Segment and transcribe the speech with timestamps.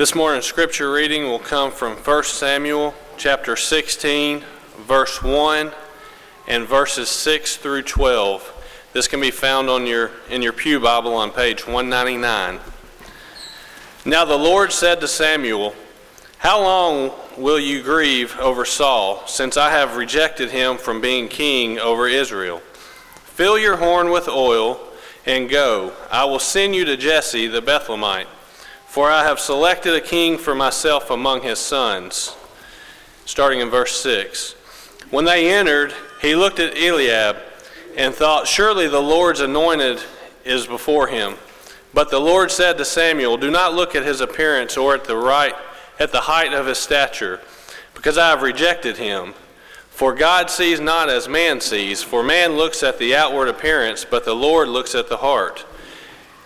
[0.00, 4.42] This morning's scripture reading will come from 1 Samuel chapter 16,
[4.78, 5.72] verse 1,
[6.48, 8.88] and verses 6 through 12.
[8.94, 12.60] This can be found on your, in your Pew Bible on page 199.
[14.06, 15.74] Now the Lord said to Samuel,
[16.38, 21.78] How long will you grieve over Saul, since I have rejected him from being king
[21.78, 22.62] over Israel?
[23.24, 24.80] Fill your horn with oil
[25.26, 25.92] and go.
[26.10, 28.28] I will send you to Jesse the Bethlehemite,
[28.90, 32.36] for I have selected a king for myself among his sons.
[33.24, 34.54] Starting in verse 6.
[35.10, 37.36] When they entered, he looked at Eliab
[37.96, 40.02] and thought, Surely the Lord's anointed
[40.44, 41.36] is before him.
[41.94, 45.16] But the Lord said to Samuel, Do not look at his appearance or at the
[45.16, 45.54] right
[46.00, 47.40] at the height of his stature,
[47.94, 49.34] because I have rejected him.
[49.90, 54.24] For God sees not as man sees, for man looks at the outward appearance, but
[54.24, 55.64] the Lord looks at the heart.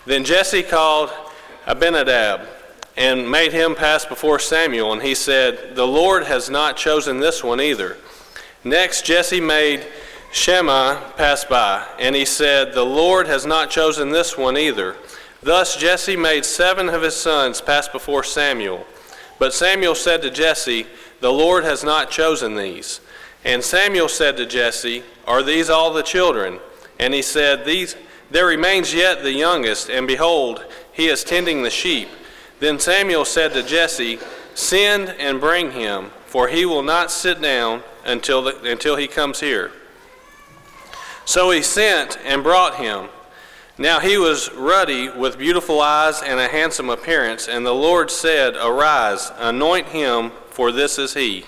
[0.04, 1.10] Then Jesse called
[1.66, 2.46] Abinadab
[2.96, 7.42] and made him pass before Samuel, and he said, The Lord has not chosen this
[7.42, 7.96] one either.
[8.62, 9.84] Next, Jesse made
[10.32, 14.96] Shammah pass by, and he said, The Lord has not chosen this one either.
[15.42, 18.86] Thus Jesse made seven of his sons pass before Samuel.
[19.38, 20.86] But Samuel said to Jesse,
[21.20, 23.00] The Lord has not chosen these.
[23.44, 26.60] And Samuel said to Jesse, Are these all the children?
[26.98, 27.96] And he said, These
[28.30, 32.08] there remains yet the youngest, and behold, he is tending the sheep.
[32.60, 34.18] Then Samuel said to Jesse,
[34.54, 39.40] Send and bring him, for he will not sit down until, the, until he comes
[39.40, 39.72] here.
[41.24, 43.08] So he sent and brought him.
[43.76, 48.54] Now he was ruddy, with beautiful eyes and a handsome appearance, and the Lord said,
[48.54, 51.44] Arise, anoint him, for this is he.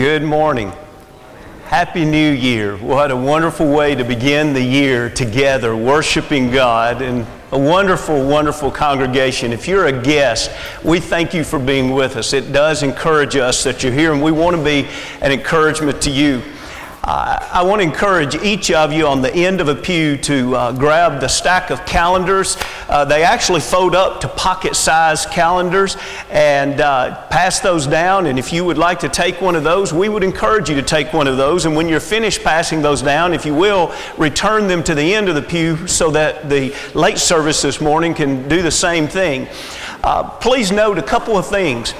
[0.00, 0.72] Good morning.
[1.66, 2.78] Happy New Year.
[2.78, 8.70] What a wonderful way to begin the year together, worshiping God and a wonderful, wonderful
[8.70, 9.52] congregation.
[9.52, 10.52] If you're a guest,
[10.82, 12.32] we thank you for being with us.
[12.32, 14.88] It does encourage us that you're here, and we want to be
[15.20, 16.40] an encouragement to you.
[17.02, 20.72] I want to encourage each of you on the end of a pew to uh,
[20.72, 22.58] grab the stack of calendars.
[22.88, 25.96] Uh, they actually fold up to pocket sized calendars
[26.28, 28.26] and uh, pass those down.
[28.26, 30.82] And if you would like to take one of those, we would encourage you to
[30.82, 31.64] take one of those.
[31.64, 35.30] And when you're finished passing those down, if you will, return them to the end
[35.30, 39.48] of the pew so that the late service this morning can do the same thing.
[40.04, 41.94] Uh, please note a couple of things.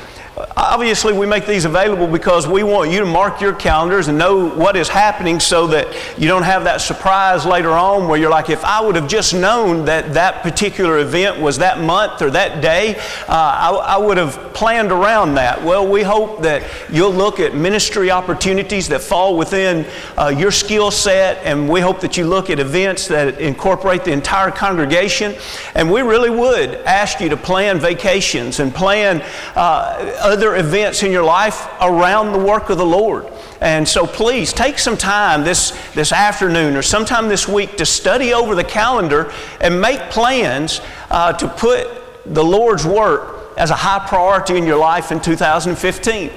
[0.57, 4.49] Obviously, we make these available because we want you to mark your calendars and know
[4.49, 8.51] what is happening so that you don't have that surprise later on where you're like,
[8.51, 12.61] if I would have just known that that particular event was that month or that
[12.61, 15.63] day, uh, I, I, would have planned around that.
[15.63, 19.87] Well, we hope that you'll look at ministry opportunities that fall within
[20.17, 24.13] uh, your skill set, and we hope that you look at events that incorporate the
[24.13, 25.35] entire congregation.
[25.75, 29.23] And we really would ask you to plan vacations and plan.
[29.55, 33.27] Uh, other events in your life around the work of the Lord.
[33.61, 38.33] And so please take some time this, this afternoon or sometime this week to study
[38.33, 40.81] over the calendar and make plans
[41.11, 41.89] uh, to put
[42.25, 46.31] the Lord's work as a high priority in your life in 2015.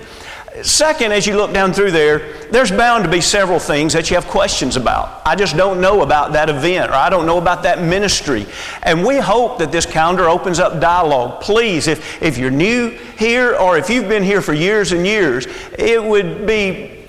[0.61, 4.15] Second, as you look down through there, there's bound to be several things that you
[4.15, 5.21] have questions about.
[5.25, 8.45] I just don't know about that event or I don't know about that ministry.
[8.83, 11.41] And we hope that this calendar opens up dialogue.
[11.41, 15.47] Please, if, if you're new here or if you've been here for years and years,
[15.79, 17.03] it would be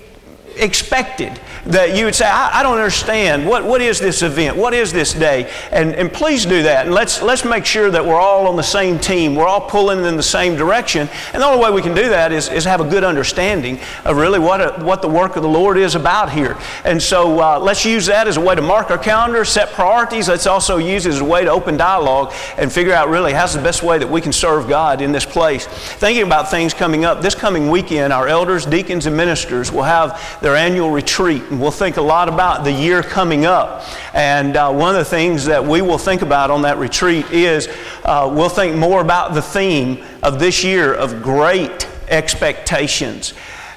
[0.55, 3.45] expected that you would say, I, I, don't understand.
[3.45, 4.55] What, what is this event?
[4.55, 5.51] What is this day?
[5.71, 6.85] And, and please do that.
[6.85, 9.35] And let's, let's make sure that we're all on the same team.
[9.35, 11.09] We're all pulling in the same direction.
[11.33, 14.17] And the only way we can do that is, is have a good understanding of
[14.17, 16.55] really what, a, what the work of the Lord is about here.
[16.83, 20.27] And so uh, let's use that as a way to mark our calendar, set priorities.
[20.27, 23.53] Let's also use it as a way to open dialogue and figure out really how's
[23.53, 25.65] the best way that we can serve God in this place.
[25.65, 30.39] Thinking about things coming up, this coming weekend, our elders, deacons, and ministers will have
[30.41, 33.83] their annual retreat we'll think a lot about the year coming up.
[34.13, 37.67] And uh, one of the things that we will think about on that retreat is
[38.03, 43.33] uh, we'll think more about the theme of this year of great expectations.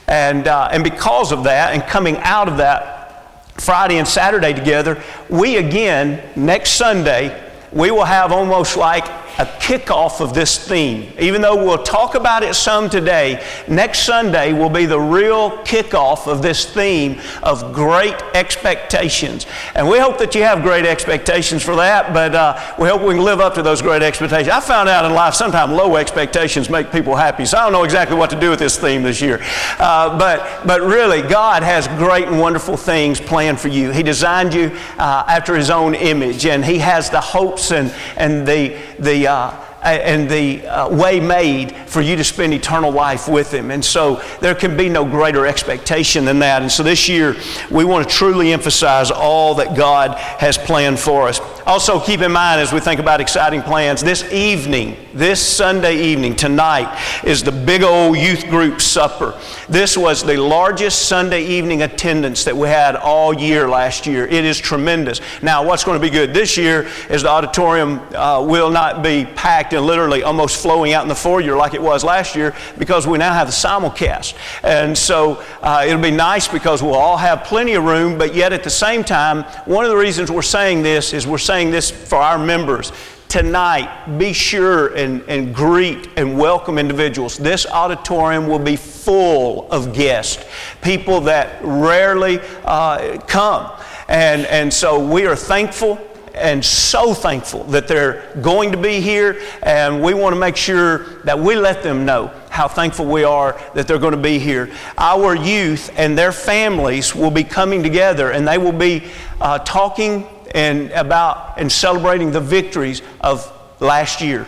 [0.07, 5.03] And, uh, and because of that, and coming out of that Friday and Saturday together,
[5.29, 9.05] we again, next Sunday, we will have almost like
[9.38, 11.12] a kickoff of this theme.
[11.19, 16.26] Even though we'll talk about it some today, next Sunday will be the real kickoff
[16.26, 19.46] of this theme of great expectations.
[19.76, 23.14] And we hope that you have great expectations for that, but uh, we hope we
[23.14, 24.49] can live up to those great expectations.
[24.49, 27.85] I found out in life sometimes low expectations make people happy, so I don't know
[27.85, 29.40] exactly what to do with this theme this year.
[29.79, 33.93] Uh, but, but really, God has great and wonderful things planned for you.
[33.93, 38.46] He designed you uh, after His own image, and He has the hopes and, and
[38.46, 43.53] the, the uh, and the uh, way made for you to spend eternal life with
[43.53, 43.71] Him.
[43.71, 46.63] And so there can be no greater expectation than that.
[46.63, 47.37] And so this year,
[47.71, 51.41] we want to truly emphasize all that God has planned for us.
[51.67, 56.35] Also, keep in mind as we think about exciting plans, this evening, this Sunday evening,
[56.35, 59.39] tonight, is the big old youth group supper.
[59.69, 64.27] This was the largest Sunday evening attendance that we had all year last year.
[64.27, 65.21] It is tremendous.
[65.43, 69.25] Now, what's going to be good this year is the auditorium uh, will not be
[69.25, 73.06] packed and literally almost flowing out in the foyer like it was last year because
[73.06, 74.35] we now have the simulcast.
[74.62, 78.53] And so uh, it'll be nice because we'll all have plenty of room, but yet
[78.53, 81.91] at the same time, one of the reasons we're saying this is we're saying this
[81.91, 82.93] for our members
[83.29, 87.37] tonight, be sure and, and greet and welcome individuals.
[87.37, 90.44] This auditorium will be full of guests,
[90.81, 93.71] people that rarely uh, come.
[94.09, 95.97] And, and so we are thankful
[96.38, 101.20] and so thankful that they're going to be here, and we want to make sure
[101.25, 104.70] that we let them know how thankful we are that they're going to be here.
[104.96, 109.08] Our youth and their families will be coming together, and they will be
[109.40, 114.46] uh, talking and about and celebrating the victories of last year.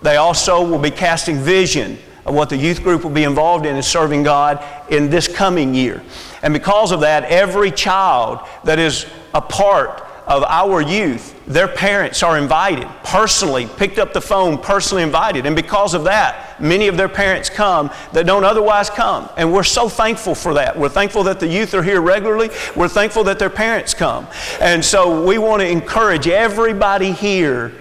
[0.00, 3.76] They also will be casting vision of what the youth group will be involved in
[3.76, 6.02] in serving God in this coming year.
[6.42, 12.22] And because of that, every child that is a part of our youth, their parents
[12.22, 15.46] are invited, personally, picked up the phone, personally invited.
[15.46, 19.28] And because of that, many of their parents come that don't otherwise come.
[19.36, 20.78] And we're so thankful for that.
[20.78, 22.50] We're thankful that the youth are here regularly.
[22.76, 24.28] We're thankful that their parents come.
[24.60, 27.72] And so we want to encourage everybody here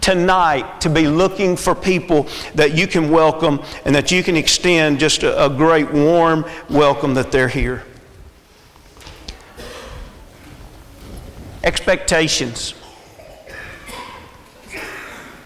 [0.00, 4.98] tonight to be looking for people that you can welcome and that you can extend
[4.98, 7.84] just a, a great warm welcome that they're here.
[11.64, 12.74] Expectations.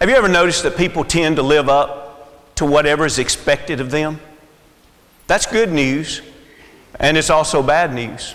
[0.01, 3.91] Have you ever noticed that people tend to live up to whatever is expected of
[3.91, 4.21] them?
[5.27, 6.23] That's good news,
[6.99, 8.35] and it's also bad news.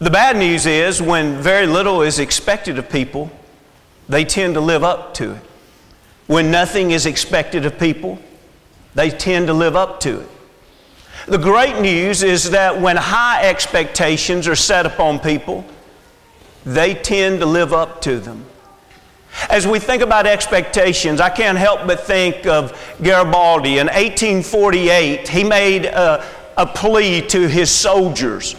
[0.00, 3.30] The bad news is when very little is expected of people,
[4.08, 5.42] they tend to live up to it.
[6.26, 8.18] When nothing is expected of people,
[8.94, 10.28] they tend to live up to it.
[11.26, 15.64] The great news is that when high expectations are set upon people,
[16.64, 18.46] they tend to live up to them.
[19.50, 22.72] As we think about expectations, I can't help but think of
[23.02, 23.78] Garibaldi.
[23.78, 26.24] In 1848, he made a,
[26.56, 28.56] a plea to his soldiers.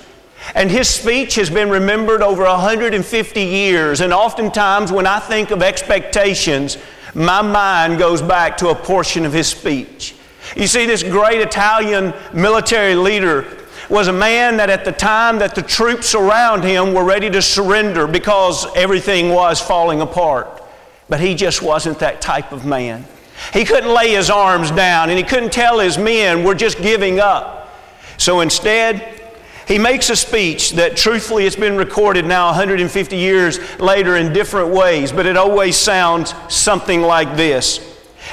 [0.53, 4.01] And his speech has been remembered over 150 years.
[4.01, 6.77] And oftentimes, when I think of expectations,
[7.15, 10.13] my mind goes back to a portion of his speech.
[10.55, 13.43] You see, this great Italian military leader
[13.89, 17.41] was a man that at the time that the troops around him were ready to
[17.41, 20.63] surrender because everything was falling apart.
[21.07, 23.05] But he just wasn't that type of man.
[23.53, 27.19] He couldn't lay his arms down and he couldn't tell his men, we're just giving
[27.19, 27.73] up.
[28.17, 29.21] So instead,
[29.67, 34.69] he makes a speech that truthfully it's been recorded now 150 years later in different
[34.69, 37.79] ways, but it always sounds something like this.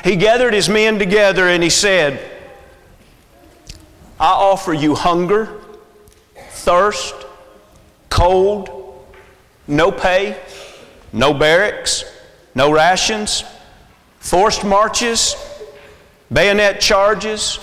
[0.05, 2.31] He gathered his men together and he said,
[4.23, 5.49] I offer you hunger,
[6.37, 7.13] thirst,
[8.08, 9.05] cold,
[9.67, 10.41] no pay,
[11.13, 12.05] no barracks,
[12.55, 13.43] no rations,
[14.20, 15.35] forced marches,
[16.32, 17.58] bayonet charges,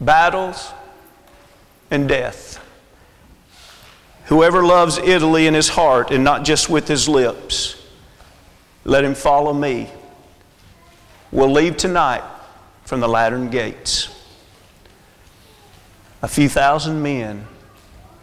[0.00, 0.72] battles,
[1.90, 2.58] and death.
[4.28, 7.86] Whoever loves Italy in his heart and not just with his lips,
[8.84, 9.90] let him follow me.
[11.30, 12.24] We'll leave tonight
[12.86, 14.16] from the Lateran gates.
[16.22, 17.46] A few thousand men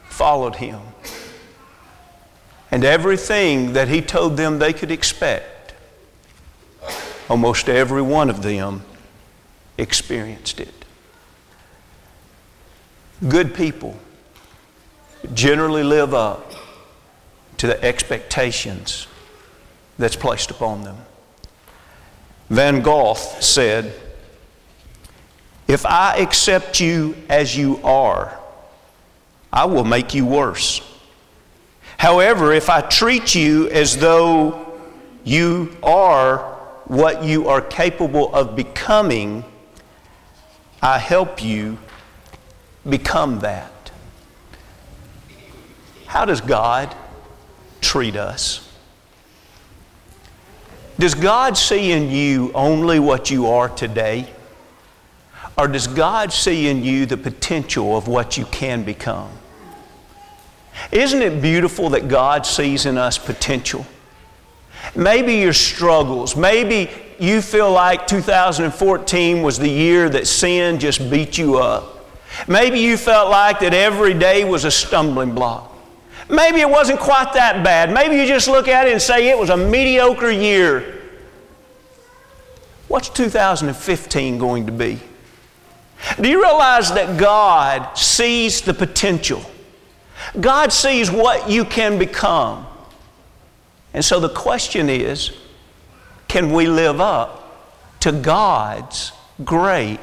[0.09, 0.79] followed him.
[2.69, 5.73] And everything that he told them they could expect,
[7.29, 8.83] almost every one of them
[9.77, 10.85] experienced it.
[13.27, 13.97] Good people
[15.33, 16.53] generally live up
[17.57, 19.07] to the expectations
[19.97, 20.97] that's placed upon them.
[22.49, 23.93] Van Gogh said,
[25.67, 28.37] if I accept you as you are,
[29.51, 30.81] I will make you worse.
[31.97, 34.79] However, if I treat you as though
[35.23, 36.37] you are
[36.85, 39.43] what you are capable of becoming,
[40.81, 41.77] I help you
[42.87, 43.91] become that.
[46.05, 46.95] How does God
[47.81, 48.63] treat us?
[50.97, 54.33] Does God see in you only what you are today?
[55.57, 59.31] Or does God see in you the potential of what you can become?
[60.91, 63.85] Isn't it beautiful that God sees in us potential?
[64.95, 71.37] Maybe your struggles, maybe you feel like 2014 was the year that sin just beat
[71.37, 72.05] you up.
[72.47, 75.73] Maybe you felt like that every day was a stumbling block.
[76.29, 77.91] Maybe it wasn't quite that bad.
[77.91, 81.01] Maybe you just look at it and say it was a mediocre year.
[82.87, 84.99] What's 2015 going to be?
[86.19, 89.43] Do you realize that God sees the potential?
[90.39, 92.65] God sees what you can become.
[93.93, 95.31] And so the question is
[96.27, 99.11] can we live up to God's
[99.43, 99.99] great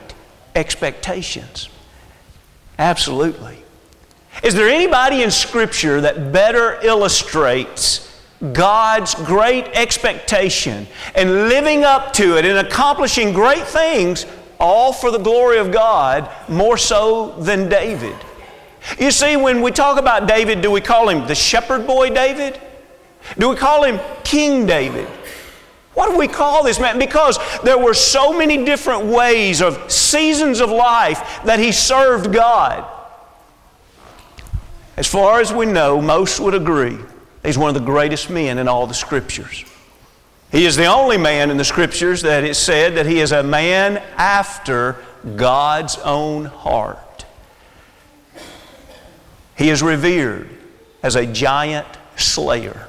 [0.54, 1.68] expectations?
[2.78, 3.62] Absolutely.
[4.42, 8.10] Is there anybody in Scripture that better illustrates
[8.52, 14.26] God's great expectation and living up to it and accomplishing great things,
[14.64, 18.16] all for the glory of God, more so than David?
[18.98, 22.60] You see, when we talk about David, do we call him the shepherd boy David?
[23.38, 25.06] Do we call him King David?
[25.94, 26.98] What do we call this man?
[26.98, 32.84] Because there were so many different ways of seasons of life that he served God.
[34.96, 36.98] As far as we know, most would agree
[37.44, 39.64] he's one of the greatest men in all the Scriptures.
[40.54, 43.42] He is the only man in the Scriptures that it said that he is a
[43.42, 44.94] man after
[45.34, 47.26] God's own heart.
[49.58, 50.48] He is revered
[51.02, 52.86] as a giant slayer.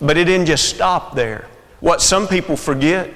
[0.00, 1.48] But it didn't just stop there.
[1.80, 3.14] What some people forget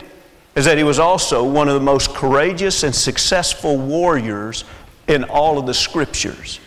[0.55, 4.65] is that he was also one of the most courageous and successful warriors
[5.09, 6.61] in all of the Scriptures.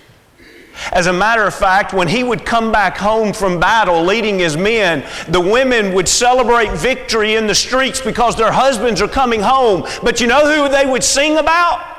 [0.91, 4.55] As a matter of fact, when he would come back home from battle leading his
[4.55, 9.85] men, the women would celebrate victory in the streets because their husbands are coming home.
[10.03, 11.95] But you know who they would sing about?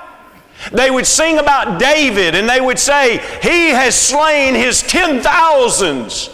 [0.73, 6.30] They would sing about David and they would say, He has slain his ten thousands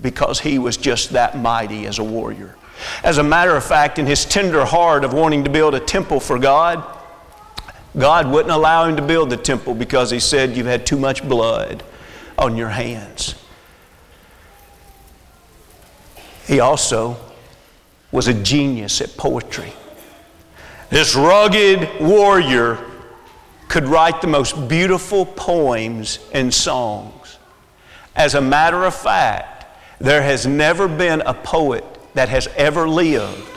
[0.00, 2.56] because he was just that mighty as a warrior.
[3.02, 6.20] As a matter of fact, in his tender heart of wanting to build a temple
[6.20, 6.84] for God,
[7.98, 11.26] God wouldn't allow him to build the temple because he said, You've had too much
[11.26, 11.82] blood
[12.38, 13.34] on your hands.
[16.46, 17.16] He also
[18.12, 19.72] was a genius at poetry.
[20.90, 22.78] This rugged warrior
[23.68, 27.38] could write the most beautiful poems and songs.
[28.14, 29.66] As a matter of fact,
[29.98, 31.84] there has never been a poet
[32.14, 33.48] that has ever lived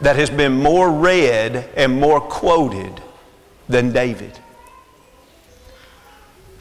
[0.00, 3.02] that has been more read and more quoted
[3.70, 4.38] than David.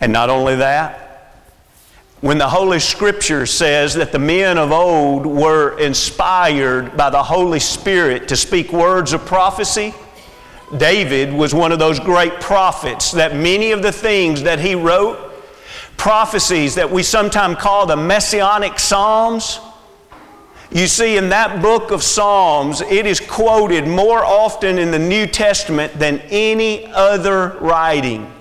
[0.01, 1.09] And not only that,
[2.21, 7.59] when the Holy Scripture says that the men of old were inspired by the Holy
[7.59, 9.93] Spirit to speak words of prophecy,
[10.77, 15.17] David was one of those great prophets that many of the things that he wrote,
[15.97, 19.59] prophecies that we sometimes call the messianic psalms,
[20.71, 25.25] you see, in that book of Psalms, it is quoted more often in the New
[25.25, 28.31] Testament than any other writing.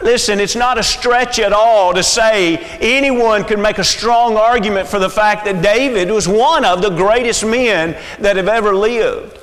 [0.00, 4.88] Listen, it's not a stretch at all to say anyone could make a strong argument
[4.88, 9.38] for the fact that David was one of the greatest men that have ever lived.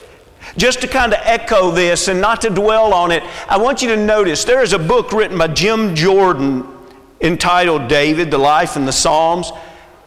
[0.58, 3.90] Just to kind of echo this and not to dwell on it, I want you
[3.90, 6.66] to notice there is a book written by Jim Jordan
[7.22, 9.52] entitled David, the Life and the Psalms.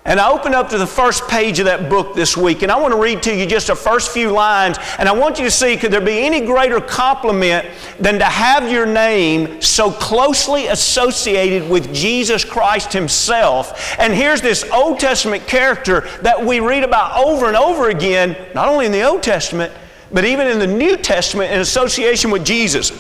[0.05, 2.81] And I opened up to the first page of that book this week, and I
[2.81, 4.77] want to read to you just the first few lines.
[4.99, 7.69] And I want you to see could there be any greater compliment
[8.01, 13.97] than to have your name so closely associated with Jesus Christ Himself?
[13.97, 18.67] And here's this Old Testament character that we read about over and over again, not
[18.67, 19.73] only in the Old Testament,
[20.11, 22.91] but even in the New Testament in association with Jesus.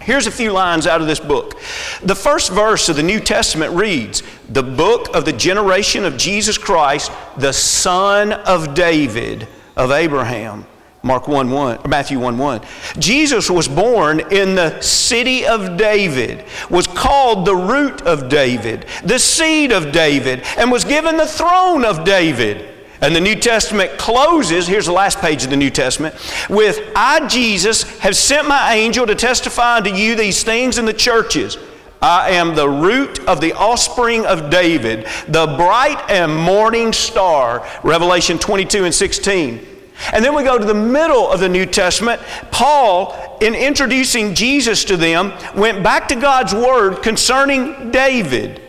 [0.00, 1.60] Here's a few lines out of this book.
[2.02, 6.56] The first verse of the New Testament reads, The book of the generation of Jesus
[6.56, 10.66] Christ, the son of David of Abraham.
[11.02, 12.60] Mark 1 1, Matthew 1 1.
[12.98, 19.18] Jesus was born in the city of David, was called the root of David, the
[19.18, 22.69] seed of David, and was given the throne of David.
[23.00, 26.14] And the New Testament closes, here's the last page of the New Testament,
[26.50, 30.92] with I, Jesus, have sent my angel to testify unto you these things in the
[30.92, 31.56] churches.
[32.02, 37.66] I am the root of the offspring of David, the bright and morning star.
[37.82, 39.66] Revelation 22 and 16.
[40.12, 42.22] And then we go to the middle of the New Testament.
[42.50, 48.62] Paul, in introducing Jesus to them, went back to God's word concerning David.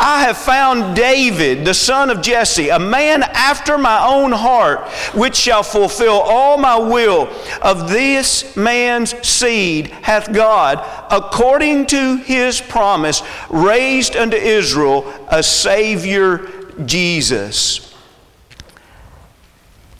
[0.00, 5.34] I have found David, the son of Jesse, a man after my own heart, which
[5.34, 7.28] shall fulfill all my will.
[7.62, 10.78] Of this man's seed hath God,
[11.10, 16.48] according to his promise, raised unto Israel a Savior,
[16.84, 17.92] Jesus.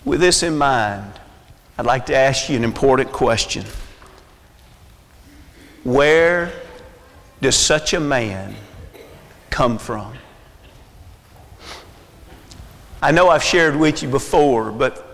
[0.04, 1.12] With this in mind,
[1.76, 3.64] I'd like to ask you an important question.
[5.82, 6.52] Where
[7.40, 8.54] does such a man
[9.58, 10.16] come from?
[13.02, 15.04] I know I've shared with you before, but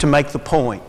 [0.00, 0.82] to make the point.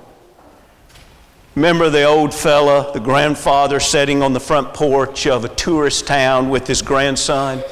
[1.56, 6.50] Remember the old fella, the grandfather, sitting on the front porch of a tourist town
[6.50, 7.64] with his grandson?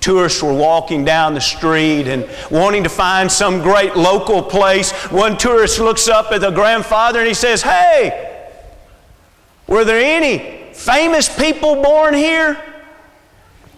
[0.00, 4.90] Tourists were walking down the street and wanting to find some great local place.
[5.12, 8.50] One tourist looks up at the grandfather and he says, Hey,
[9.68, 12.60] were there any famous people born here?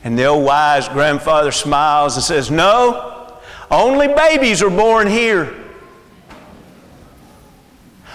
[0.05, 3.39] And the old wise grandfather smiles and says, No,
[3.71, 5.47] only babies are born here.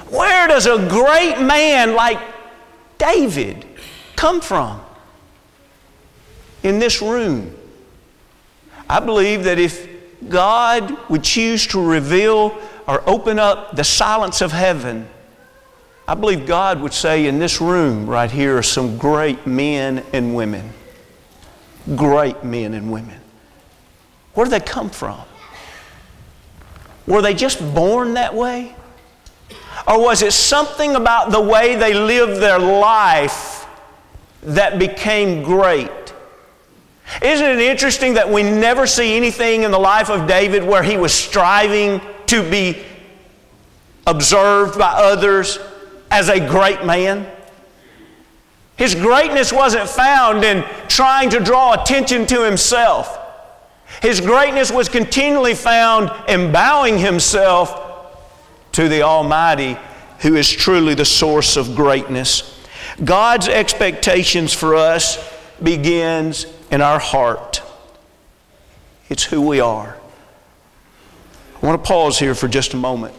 [0.10, 2.20] Where does a great man like
[2.98, 3.66] David
[4.16, 4.82] come from?
[6.62, 7.56] In this room.
[8.90, 9.90] I believe that if
[10.30, 15.08] God would choose to reveal or open up the silence of heaven,
[16.08, 20.36] I believe God would say, in this room right here are some great men and
[20.36, 20.70] women.
[21.96, 23.20] Great men and women.
[24.34, 25.20] Where do they come from?
[27.06, 28.75] Were they just born that way?
[29.88, 33.66] Or was it something about the way they lived their life
[34.44, 35.92] that became great?
[37.22, 40.98] Isn't it interesting that we never see anything in the life of David where he
[40.98, 42.82] was striving to be
[44.08, 45.60] observed by others
[46.10, 47.30] as a great man?
[48.75, 53.20] His greatness wasn't found in trying to draw attention to himself.
[54.01, 57.80] His greatness was continually found in bowing himself
[58.74, 59.77] to the Almighty,
[60.20, 62.60] who is truly the source of greatness.
[63.03, 65.18] God's expectations for us
[65.62, 67.62] begins in our heart.
[69.10, 69.98] It's who we are.
[71.62, 73.13] I want to pause here for just a moment.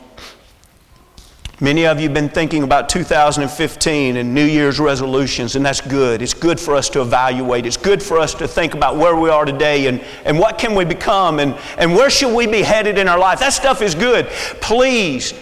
[1.61, 6.21] Many of you have been thinking about 2015 and New Year's resolutions, and that's good.
[6.21, 7.65] It's good for us to evaluate.
[7.65, 10.75] It's good for us to think about where we are today and, and what can
[10.75, 13.39] we become and, and where should we be headed in our life.
[13.39, 14.27] That stuff is good.
[14.61, 15.33] Please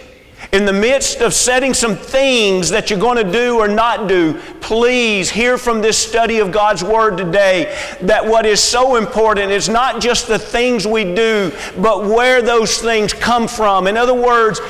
[0.51, 4.38] in the midst of setting some things that you're going to do or not do,
[4.61, 9.70] please hear from this study of God's Word today that what is so important is
[9.70, 13.87] not just the things we do, but where those things come from.
[13.87, 14.61] In other words,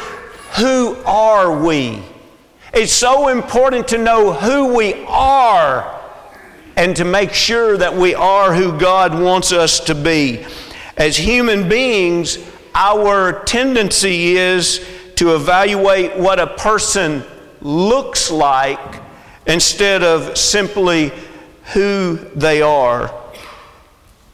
[0.59, 2.03] who are we?
[2.75, 6.01] It's so important to know who we are
[6.77, 10.45] and to make sure that we are who God wants us to be.
[10.97, 12.39] As human beings,
[12.75, 14.87] our tendency is
[15.17, 17.23] to evaluate what a person
[17.61, 19.01] looks like
[19.47, 21.13] instead of simply
[21.73, 23.22] who they are.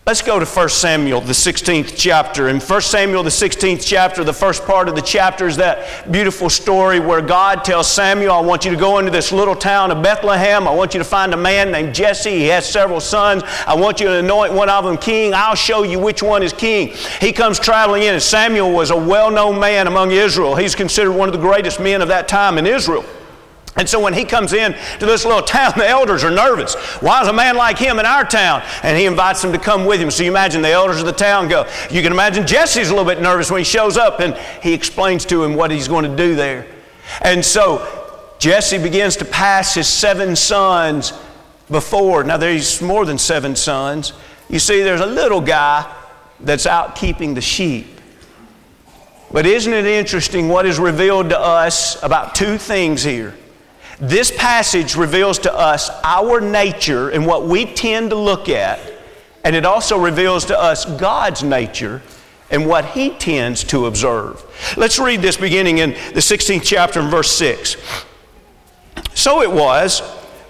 [0.09, 2.49] Let's go to 1 Samuel, the 16th chapter.
[2.49, 6.49] In 1 Samuel, the 16th chapter, the first part of the chapter is that beautiful
[6.49, 10.03] story where God tells Samuel, I want you to go into this little town of
[10.03, 10.67] Bethlehem.
[10.67, 12.31] I want you to find a man named Jesse.
[12.31, 13.43] He has several sons.
[13.67, 15.35] I want you to anoint one of them king.
[15.35, 16.95] I'll show you which one is king.
[17.21, 20.57] He comes traveling in, and Samuel was a well known man among Israel.
[20.57, 23.05] He's considered one of the greatest men of that time in Israel.
[23.77, 26.75] And so when he comes in to this little town, the elders are nervous.
[27.01, 28.63] Why is a man like him in our town?
[28.83, 30.11] And he invites them to come with him.
[30.11, 31.69] So you imagine the elders of the town go.
[31.91, 35.25] You can imagine Jesse's a little bit nervous when he shows up and he explains
[35.27, 36.67] to him what he's going to do there.
[37.23, 41.13] And so Jesse begins to pass his seven sons
[41.71, 42.25] before.
[42.25, 44.13] Now there's more than seven sons.
[44.49, 45.95] You see, there's a little guy
[46.41, 47.87] that's out keeping the sheep.
[49.31, 53.35] But isn't it interesting what is revealed to us about two things here?
[54.01, 58.81] This passage reveals to us our nature and what we tend to look at,
[59.45, 62.01] and it also reveals to us God's nature
[62.51, 64.43] and what He tends to observe.
[64.77, 67.77] Let's read this beginning in the 16th chapter and verse 6.
[69.15, 70.01] So it was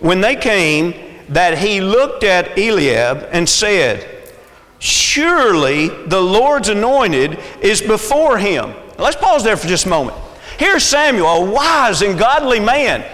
[0.01, 0.95] when they came
[1.31, 4.07] that he looked at Eliab and said,
[4.79, 8.75] Surely the Lord's anointed is before him.
[8.99, 10.17] Let's pause there for just a moment.
[10.59, 13.05] Here's Samuel, a wise and godly man.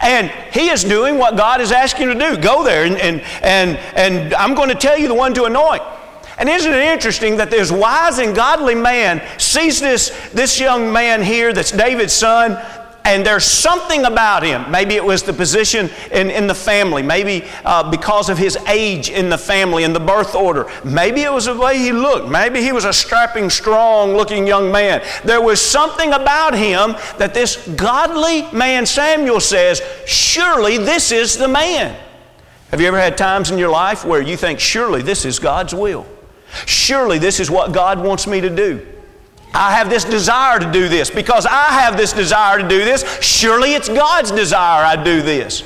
[0.00, 2.36] And he is doing what God is asking him to do.
[2.36, 5.82] Go there, and, and, and, and I'm going to tell you the one to anoint.
[6.36, 11.22] And isn't it interesting that this wise and godly man sees this, this young man
[11.22, 12.60] here that's David's son,
[13.04, 14.70] and there's something about him.
[14.70, 19.10] Maybe it was the position in, in the family, maybe uh, because of his age
[19.10, 20.70] in the family and the birth order.
[20.84, 22.30] Maybe it was the way he looked.
[22.30, 25.04] Maybe he was a strapping, strong looking young man.
[25.22, 31.48] There was something about him that this godly man, Samuel, says, Surely this is the
[31.48, 32.00] man.
[32.70, 35.74] Have you ever had times in your life where you think, Surely this is God's
[35.74, 36.06] will?
[36.64, 38.93] Surely this is what God wants me to do.
[39.54, 41.10] I have this desire to do this.
[41.10, 45.62] Because I have this desire to do this, surely it's God's desire I do this.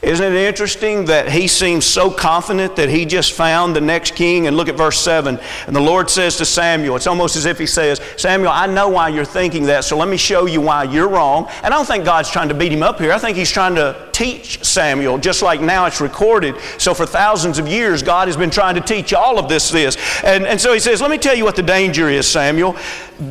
[0.00, 4.46] Isn't it interesting that he seems so confident that he just found the next king?
[4.46, 5.40] And look at verse 7.
[5.66, 8.88] And the Lord says to Samuel, it's almost as if he says, Samuel, I know
[8.88, 11.48] why you're thinking that, so let me show you why you're wrong.
[11.64, 13.10] And I don't think God's trying to beat him up here.
[13.10, 16.54] I think he's trying to teach Samuel, just like now it's recorded.
[16.78, 19.96] So for thousands of years, God has been trying to teach all of this this.
[20.22, 22.76] And, and so he says, Let me tell you what the danger is, Samuel.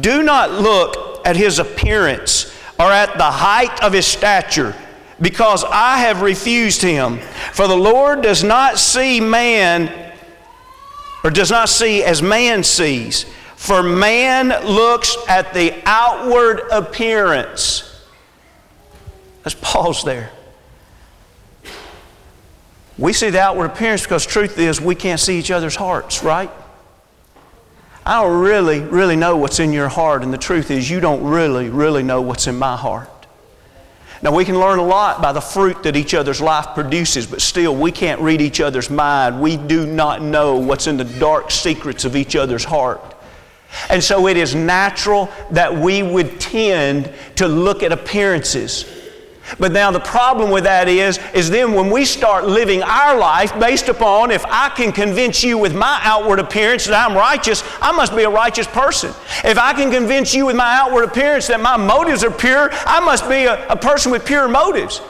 [0.02, 4.76] Do not look at his appearance or at the height of his stature
[5.20, 7.20] because I have refused him.
[7.54, 10.14] For the Lord does not see man,
[11.24, 13.26] or does not see as man sees.
[13.56, 17.84] For man looks at the outward appearance.
[19.44, 20.32] Let's pause there.
[22.98, 26.52] We see the outward appearance because truth is we can't see each other's hearts, right?
[28.06, 31.24] I don't really, really know what's in your heart, and the truth is you don't
[31.24, 33.10] really, really know what's in my heart.
[34.22, 37.42] Now, we can learn a lot by the fruit that each other's life produces, but
[37.42, 39.40] still, we can't read each other's mind.
[39.40, 43.16] We do not know what's in the dark secrets of each other's heart.
[43.90, 48.97] And so, it is natural that we would tend to look at appearances
[49.60, 53.58] but now the problem with that is, is then when we start living our life
[53.60, 57.92] based upon if I can convince you with my outward appearance that I'm righteous, I
[57.92, 59.10] must be a righteous person.
[59.44, 63.00] If I can convince you with my outward appearance that my motives are pure, I
[63.00, 65.02] must be a, a person with pure motives.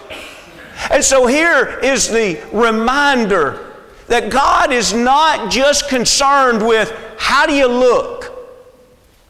[0.91, 3.73] And so here is the reminder
[4.07, 8.33] that God is not just concerned with how do you look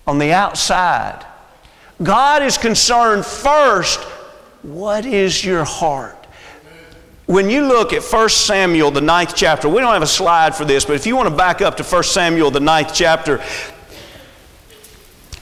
[0.05, 1.25] on the outside.
[2.03, 3.99] God is concerned first
[4.63, 6.27] what is your heart?
[7.25, 10.63] When you look at 1 Samuel, the ninth chapter, we don't have a slide for
[10.63, 13.43] this, but if you want to back up to 1 Samuel, the ninth chapter,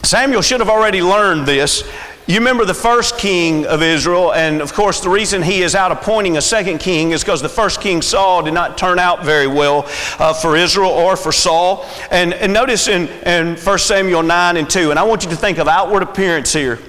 [0.02, 1.88] Samuel should have already learned this.
[2.28, 5.92] You remember the first king of Israel, and of course, the reason he is out
[5.92, 9.46] appointing a second king is because the first king Saul did not turn out very
[9.46, 9.86] well
[10.18, 11.86] uh, for Israel or for Saul.
[12.10, 15.36] And, and notice in, in 1 Samuel 9 and 2, and I want you to
[15.36, 16.80] think of outward appearance here.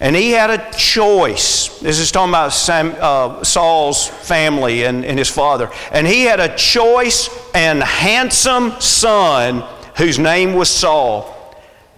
[0.00, 1.78] And he had a choice.
[1.80, 5.70] This is talking about Sam, uh, Saul's family and, and his father.
[5.92, 9.62] And he had a choice and handsome son
[9.96, 11.36] whose name was Saul.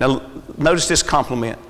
[0.00, 0.20] Now,
[0.58, 1.60] notice this compliment.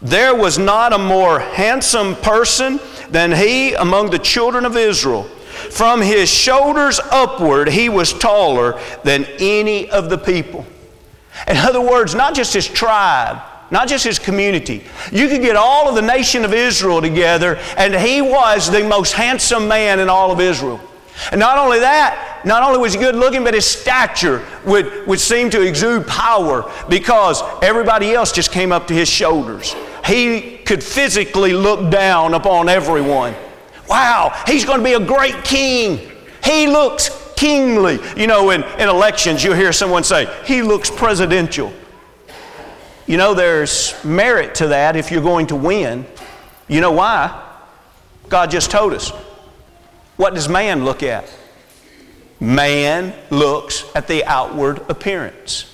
[0.00, 5.24] There was not a more handsome person than he among the children of Israel.
[5.24, 10.64] From his shoulders upward, he was taller than any of the people.
[11.46, 14.84] In other words, not just his tribe, not just his community.
[15.12, 19.12] You could get all of the nation of Israel together, and he was the most
[19.12, 20.80] handsome man in all of Israel.
[21.30, 25.20] And not only that, not only was he good looking, but his stature would, would
[25.20, 29.74] seem to exude power because everybody else just came up to his shoulders.
[30.04, 33.34] He could physically look down upon everyone.
[33.88, 36.10] Wow, he's going to be a great king.
[36.42, 37.98] He looks kingly.
[38.16, 41.72] You know, in, in elections, you'll hear someone say, he looks presidential.
[43.06, 46.06] You know, there's merit to that if you're going to win.
[46.68, 47.42] You know why?
[48.28, 49.10] God just told us.
[50.16, 51.30] What does man look at?
[52.40, 55.70] Man looks at the outward appearance.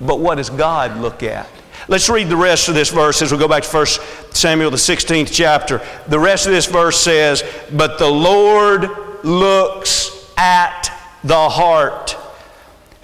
[0.00, 1.48] But what does God look at?
[1.86, 3.86] Let's read the rest of this verse as we go back to 1
[4.30, 5.82] Samuel, the 16th chapter.
[6.08, 8.88] The rest of this verse says, But the Lord
[9.22, 10.90] looks at
[11.22, 12.13] the heart.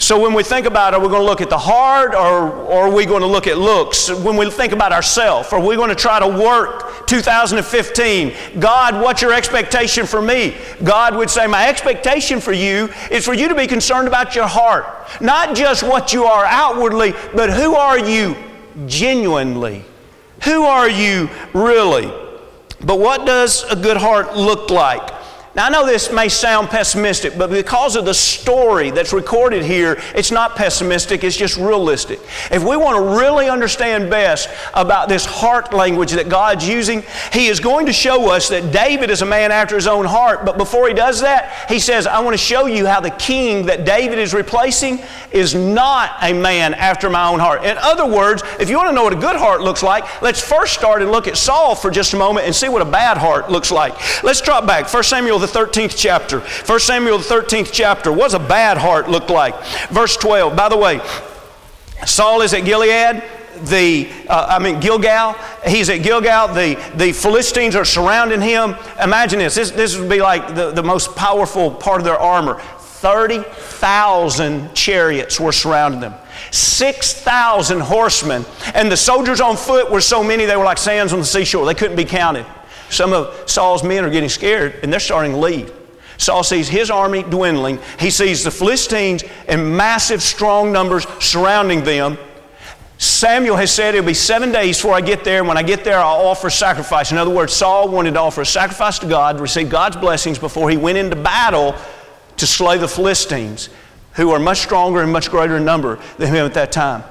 [0.01, 2.89] So when we think about are we going to look at the heart or, or
[2.89, 4.11] are we going to look at looks?
[4.11, 8.33] When we think about ourselves, are we going to try to work 2015?
[8.59, 10.57] God, what's your expectation for me?
[10.83, 14.47] God would say, My expectation for you is for you to be concerned about your
[14.47, 14.87] heart.
[15.21, 18.37] Not just what you are outwardly, but who are you
[18.87, 19.85] genuinely?
[20.45, 22.07] Who are you really?
[22.83, 25.20] But what does a good heart look like?
[25.53, 30.01] Now, I know this may sound pessimistic, but because of the story that's recorded here,
[30.15, 32.21] it's not pessimistic, it's just realistic.
[32.53, 37.49] If we want to really understand best about this heart language that God's using, He
[37.49, 40.45] is going to show us that David is a man after His own heart.
[40.45, 43.67] But before He does that, He says, I want to show you how the king
[43.67, 45.01] that David is replacing
[45.33, 47.65] is not a man after my own heart.
[47.65, 50.41] In other words, if you want to know what a good heart looks like, let's
[50.41, 53.17] first start and look at Saul for just a moment and see what a bad
[53.19, 54.23] heart looks like.
[54.23, 54.93] Let's drop back.
[54.93, 56.41] 1 Samuel the 13th chapter.
[56.41, 58.13] 1 Samuel, the 13th chapter.
[58.13, 59.61] What does a bad heart look like?
[59.89, 60.57] Verse 12.
[60.57, 61.01] By the way,
[62.07, 63.23] Saul is at Gilead.
[63.65, 65.35] The, uh, I mean, Gilgal.
[65.67, 66.49] He's at Gilgal.
[66.55, 68.75] The, the Philistines are surrounding him.
[69.03, 69.55] Imagine this.
[69.55, 72.61] This, this would be like the, the most powerful part of their armor.
[72.79, 76.15] 30,000 chariots were surrounding them.
[76.51, 78.45] 6,000 horsemen.
[78.75, 81.65] And the soldiers on foot were so many they were like sands on the seashore.
[81.67, 82.47] They couldn't be counted.
[82.91, 85.73] Some of Saul's men are getting scared and they're starting to leave.
[86.19, 87.79] Saul sees his army dwindling.
[87.99, 92.19] He sees the Philistines in massive, strong numbers surrounding them.
[92.99, 95.99] Samuel has said it'll be seven days before I get there, when I get there,
[95.99, 97.11] I'll offer sacrifice.
[97.13, 100.69] In other words, Saul wanted to offer a sacrifice to God, receive God's blessings before
[100.69, 101.75] he went into battle
[102.37, 103.71] to slay the Philistines,
[104.17, 107.03] who are much stronger and much greater in number than him at that time.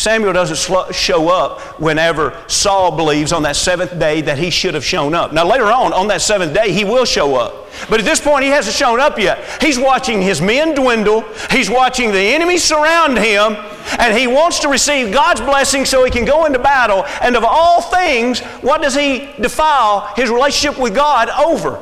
[0.00, 4.84] Samuel doesn't show up whenever Saul believes on that seventh day that he should have
[4.84, 5.34] shown up.
[5.34, 7.68] Now, later on, on that seventh day, he will show up.
[7.90, 9.62] But at this point, he hasn't shown up yet.
[9.62, 13.56] He's watching his men dwindle, he's watching the enemy surround him,
[13.98, 17.04] and he wants to receive God's blessing so he can go into battle.
[17.20, 21.78] And of all things, what does he defile his relationship with God over?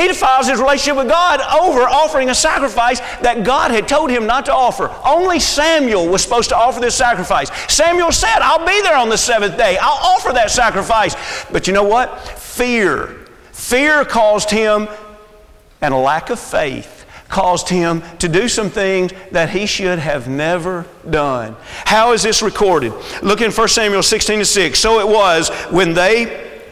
[0.00, 4.26] He defiles his relationship with God over offering a sacrifice that God had told him
[4.26, 4.88] not to offer.
[5.04, 7.50] Only Samuel was supposed to offer this sacrifice.
[7.70, 9.76] Samuel said, I'll be there on the seventh day.
[9.78, 11.44] I'll offer that sacrifice.
[11.52, 12.18] But you know what?
[12.38, 13.26] Fear.
[13.52, 14.88] Fear caused him,
[15.82, 20.28] and a lack of faith caused him to do some things that he should have
[20.28, 21.54] never done.
[21.84, 22.94] How is this recorded?
[23.22, 24.78] Look in 1 Samuel 16 to 6.
[24.78, 26.62] So it was when they,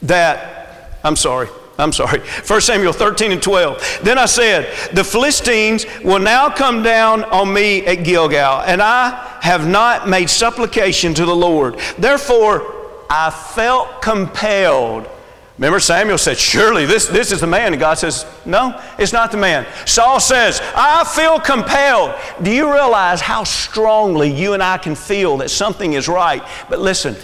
[0.00, 1.48] that, I'm sorry,
[1.80, 4.00] I'm sorry, 1 Samuel 13 and 12.
[4.02, 9.38] Then I said, The Philistines will now come down on me at Gilgal, and I
[9.42, 11.78] have not made supplication to the Lord.
[11.96, 12.74] Therefore,
[13.08, 15.08] I felt compelled.
[15.56, 17.72] Remember, Samuel said, Surely this, this is the man.
[17.72, 19.64] And God says, No, it's not the man.
[19.86, 22.14] Saul says, I feel compelled.
[22.42, 26.42] Do you realize how strongly you and I can feel that something is right?
[26.68, 27.16] But listen,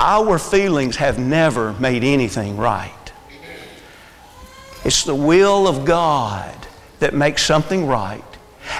[0.00, 2.92] our feelings have never made anything right.
[4.84, 6.54] It's the will of God
[7.00, 8.24] that makes something right.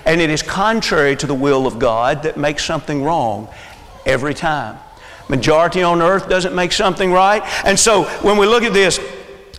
[0.05, 3.49] And it is contrary to the will of God that makes something wrong
[4.07, 4.79] every time.
[5.29, 7.43] Majority on earth doesn't make something right.
[7.65, 9.01] And so when we look at this,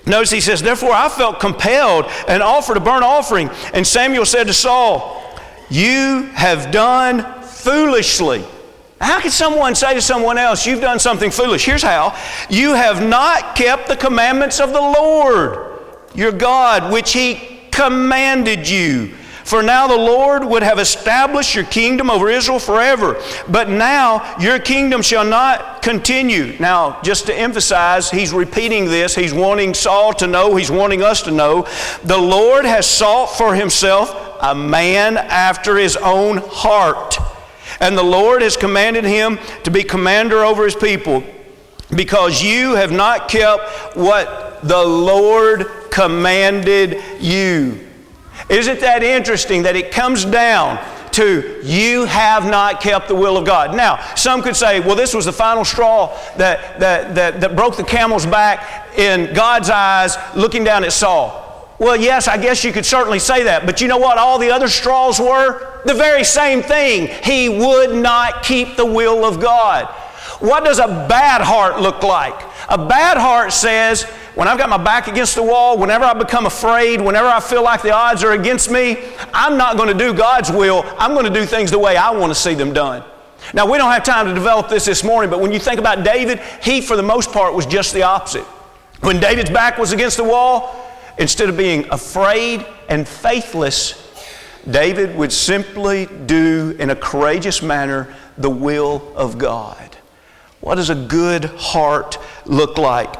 [0.06, 3.50] notice he says, Therefore I felt compelled and offered a burnt offering.
[3.74, 5.24] And Samuel said to Saul,
[5.70, 8.46] You have done foolishly.
[9.00, 11.66] How can someone say to someone else, You've done something foolish?
[11.66, 12.18] Here's how
[12.50, 15.73] you have not kept the commandments of the Lord
[16.14, 19.14] your God, which He commanded you.
[19.44, 23.22] For now the Lord would have established your kingdom over Israel forever.
[23.50, 26.58] But now your kingdom shall not continue.
[26.60, 29.16] Now, just to emphasize, he's repeating this.
[29.16, 31.68] He's wanting Saul to know, he's wanting us to know.
[32.04, 37.18] The Lord has sought for himself a man after his own heart.
[37.82, 41.24] And the Lord has commanded him to be commander over his people
[41.94, 47.80] because you have not kept what the Lord commanded you.
[48.50, 53.46] Isn't that interesting that it comes down to you have not kept the will of
[53.46, 53.76] God?
[53.76, 57.78] Now, some could say, well, this was the final straw that, that, that, that broke
[57.78, 61.42] the camel's back in God's eyes looking down at Saul.
[61.78, 63.66] Well, yes, I guess you could certainly say that.
[63.66, 65.82] But you know what all the other straws were?
[65.86, 67.08] The very same thing.
[67.24, 69.86] He would not keep the will of God.
[70.40, 72.36] What does a bad heart look like?
[72.70, 76.48] A bad heart says, when I've got my back against the wall, whenever I become
[76.48, 78.98] afraid, whenever I feel like the odds are against me,
[79.34, 80.84] I'm not going to do God's will.
[80.98, 83.04] I'm going to do things the way I want to see them done.
[83.54, 86.04] Now, we don't have time to develop this this morning, but when you think about
[86.04, 88.46] David, he, for the most part, was just the opposite.
[89.02, 90.76] When David's back was against the wall,
[91.20, 94.00] instead of being afraid and faithless,
[94.70, 99.98] David would simply do in a courageous manner the will of God.
[100.62, 103.20] What does a good heart look like?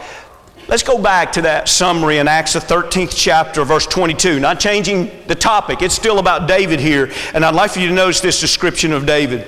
[0.68, 4.40] Let's go back to that summary in Acts, the 13th chapter, verse 22.
[4.40, 7.12] Not changing the topic, it's still about David here.
[7.34, 9.46] And I'd like for you to notice this description of David.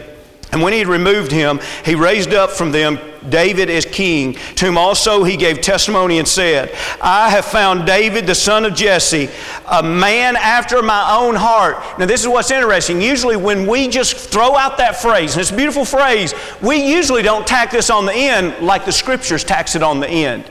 [0.51, 2.99] And when he had removed him, he raised up from them
[3.29, 8.27] David as king, to whom also he gave testimony and said, I have found David,
[8.27, 9.29] the son of Jesse,
[9.67, 11.77] a man after my own heart.
[11.97, 13.01] Now, this is what's interesting.
[13.01, 17.23] Usually, when we just throw out that phrase, and it's a beautiful phrase, we usually
[17.23, 20.49] don't tack this on the end like the scriptures tax it on the end.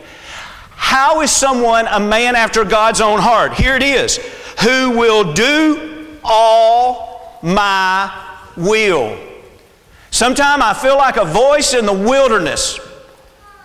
[0.85, 3.55] How is someone a man after God's own heart?
[3.55, 4.19] Here it is
[4.63, 8.13] who will do all my
[8.55, 9.19] will.
[10.11, 12.79] Sometimes I feel like a voice in the wilderness,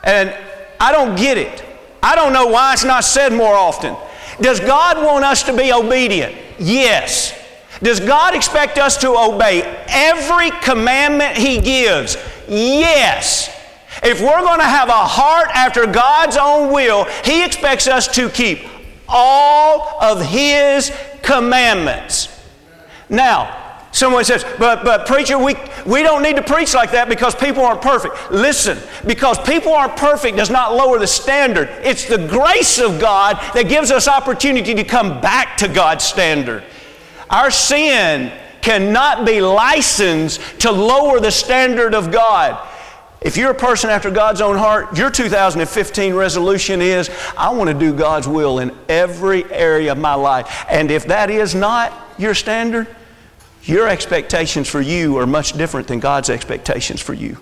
[0.02, 0.34] and
[0.80, 1.62] I don't get it.
[2.02, 3.98] I don't know why it's not said more often.
[4.40, 6.34] Does God want us to be obedient?
[6.58, 7.38] Yes.
[7.84, 12.16] Does God expect us to obey every commandment He gives?
[12.48, 13.59] Yes.
[14.04, 18.30] If we're going to have a heart after God's own will, He expects us to
[18.30, 18.60] keep
[19.08, 22.28] all of His commandments.
[23.10, 23.60] Now,
[23.92, 27.66] Someone says, but, but preacher, we, we don't need to preach like that because people
[27.66, 28.32] aren't perfect.
[28.32, 31.70] Listen, because people aren't perfect does not lower the standard.
[31.82, 36.64] It's the grace of God that gives us opportunity to come back to God's standard.
[37.32, 38.32] Our sin
[38.62, 42.68] cannot be licensed to lower the standard of God.
[43.22, 47.74] If you're a person after God's own heart, your 2015 resolution is I want to
[47.78, 50.66] do God's will in every area of my life.
[50.70, 52.88] And if that is not your standard,
[53.64, 57.38] your expectations for you are much different than God's expectations for you.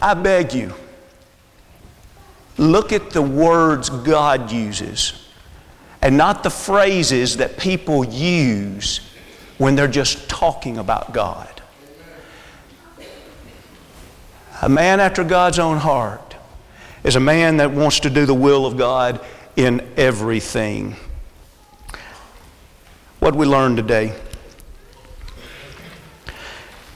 [0.00, 0.74] I beg you,
[2.58, 5.26] look at the words God uses
[6.02, 9.00] and not the phrases that people use
[9.56, 11.53] when they're just talking about God.
[14.64, 16.36] A man after God's own heart
[17.02, 19.20] is a man that wants to do the will of God
[19.56, 20.96] in everything.
[23.18, 24.14] What we learned today?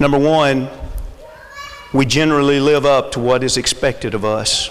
[0.01, 0.71] Number one,
[1.93, 4.71] we generally live up to what is expected of us.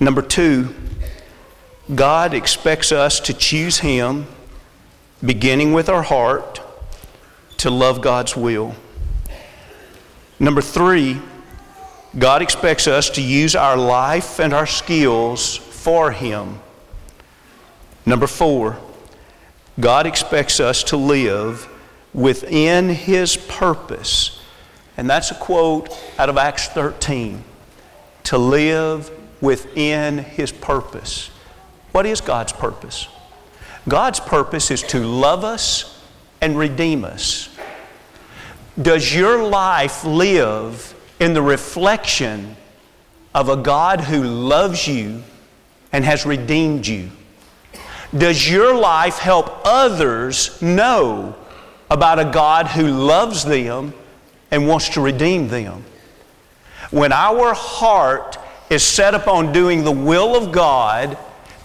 [0.00, 0.74] Number two,
[1.94, 4.26] God expects us to choose Him,
[5.22, 6.62] beginning with our heart,
[7.58, 8.74] to love God's will.
[10.40, 11.20] Number three,
[12.18, 16.58] God expects us to use our life and our skills for Him.
[18.06, 18.78] Number four,
[19.78, 21.68] God expects us to live
[22.14, 24.40] within His purpose.
[24.96, 27.44] And that's a quote out of Acts 13
[28.24, 29.10] to live
[29.42, 31.28] within His purpose.
[31.92, 33.08] What is God's purpose?
[33.86, 36.02] God's purpose is to love us
[36.40, 37.49] and redeem us.
[38.80, 42.56] Does your life live in the reflection
[43.34, 45.22] of a God who loves you
[45.92, 47.10] and has redeemed you?
[48.16, 51.36] Does your life help others know
[51.90, 53.92] about a God who loves them
[54.50, 55.84] and wants to redeem them?
[56.90, 58.38] When our heart
[58.70, 61.18] is set upon doing the will of God,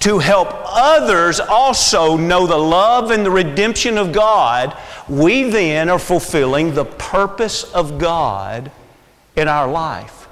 [0.06, 4.78] to help others also know the love and the redemption of God,
[5.10, 8.72] we then are fulfilling the purpose of God
[9.36, 10.28] in our life.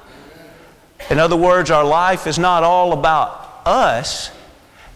[1.09, 4.29] In other words, our life is not all about us,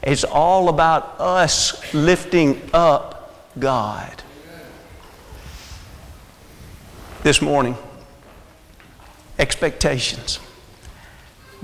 [0.04, 4.22] it's all about us lifting up God.
[7.24, 7.76] This morning,
[9.40, 10.40] expectations.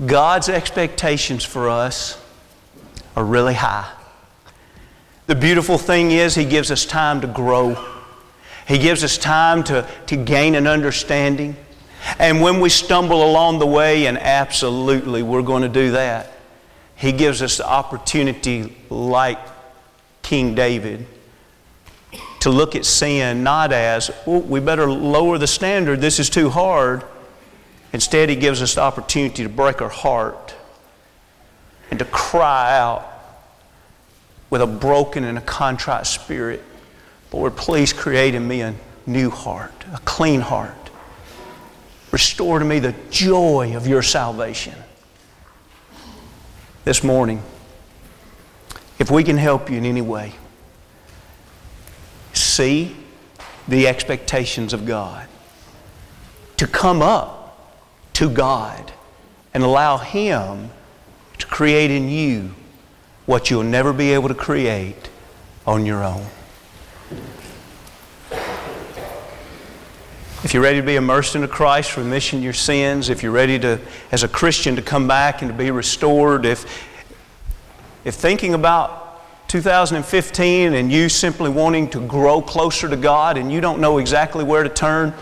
[0.04, 2.20] God's expectations for us
[3.16, 3.90] are really high.
[5.26, 7.82] The beautiful thing is, He gives us time to grow.
[8.68, 11.56] He gives us time to, to gain an understanding.
[12.18, 16.32] And when we stumble along the way, and absolutely we're going to do that,
[16.96, 19.38] He gives us the opportunity, like
[20.22, 21.06] King David,
[22.40, 26.50] to look at sin not as, well, we better lower the standard, this is too
[26.50, 27.02] hard.
[27.94, 30.54] Instead, He gives us the opportunity to break our heart
[31.90, 33.10] and to cry out
[34.50, 36.62] with a broken and a contrite spirit
[37.34, 40.72] Lord, please create in me a new heart, a clean heart.
[42.12, 44.74] Restore to me the joy of your salvation.
[46.84, 47.42] This morning,
[49.00, 50.34] if we can help you in any way,
[52.32, 52.94] see
[53.66, 55.26] the expectations of God,
[56.58, 58.92] to come up to God
[59.52, 60.70] and allow Him
[61.44, 62.54] to create in you
[63.26, 65.10] what you'll never be able to create
[65.66, 66.26] on your own.
[70.42, 73.78] If you're ready to be immersed into Christ, remission your sins, if you're ready to,
[74.10, 76.86] as a Christian, to come back and to be restored, if,
[78.04, 83.60] if thinking about 2015 and you simply wanting to grow closer to God and you
[83.60, 85.12] don't know exactly where to turn,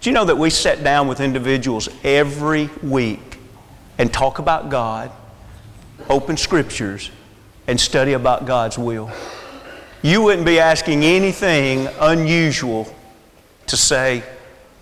[0.00, 3.38] Do you know that we sit down with individuals every week
[3.98, 5.12] and talk about God,
[6.10, 7.10] open scriptures,
[7.66, 9.10] and study about God's will?
[10.02, 12.92] You wouldn't be asking anything unusual
[13.68, 14.24] to say,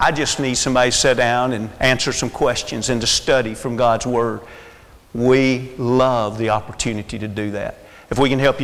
[0.01, 3.77] I just need somebody to sit down and answer some questions and to study from
[3.77, 4.41] God's Word.
[5.13, 7.79] We love the opportunity to do that.
[8.11, 8.57] If we can help you